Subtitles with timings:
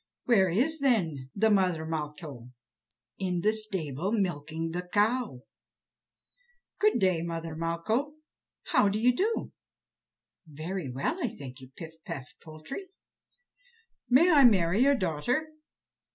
[0.25, 2.49] "Where is, then, the mother Malcho?"
[3.19, 5.41] "In the stable, milking the cow."
[6.79, 8.13] "Good day, mother Malcho.
[8.71, 9.51] How do you do?"
[10.47, 12.87] "Very well, I thank you, Pif paf Poltrie."
[14.09, 15.47] "May I marry your daughter?"